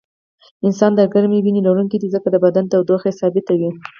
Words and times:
انسان 0.65 0.91
د 0.95 1.01
ګرمې 1.13 1.39
وینې 1.41 1.61
لرونکی 1.67 1.97
دی 1.99 2.07
ځکه 2.15 2.27
د 2.31 2.35
بدن 2.45 2.65
تودوخه 2.71 3.07
یې 3.09 3.17
ثابته 3.19 3.53
وي 3.59 3.69